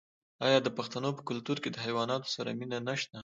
آیا 0.45 0.59
د 0.63 0.69
پښتنو 0.77 1.09
په 1.17 1.21
کلتور 1.29 1.57
کې 1.63 1.69
د 1.71 1.77
حیواناتو 1.85 2.27
سره 2.35 2.49
مینه 2.59 2.79
نشته؟ 2.87 3.17